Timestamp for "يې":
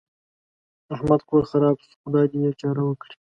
2.43-2.51